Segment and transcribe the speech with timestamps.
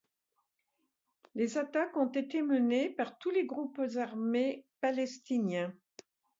[1.35, 5.75] Les attaques ont été menées par tous les groupes armés palestiniens.